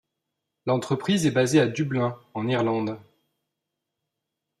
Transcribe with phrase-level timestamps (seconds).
[0.65, 2.97] L'entreprise est basée à Dublin en Irlande.